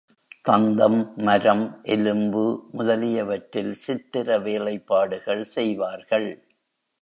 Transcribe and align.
தந்தம், 0.47 1.13
மரம், 1.17 1.81
எலும்பு 1.83 2.43
முதலியவற்றில் 2.71 3.73
சித்திர 3.73 4.39
வேலைப்பாடுகள் 4.39 5.43
செய்வார்கள். 5.43 6.29